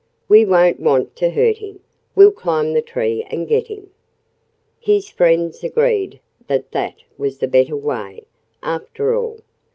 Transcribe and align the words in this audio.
We 0.27 0.45
don't 0.45 0.79
want 0.79 1.15
to 1.17 1.29
hurt 1.29 1.57
him. 1.57 1.79
We'll 2.15 2.31
climb 2.31 2.73
the 2.73 2.81
tree 2.81 3.23
and 3.29 3.47
get 3.47 3.67
him." 3.67 3.91
His 4.79 5.07
friends 5.11 5.63
agreed 5.63 6.19
that 6.47 6.71
that 6.71 6.95
was 7.19 7.37
the 7.37 7.47
better 7.47 7.77
way, 7.77 8.25
after 8.63 9.15
all. 9.15 9.41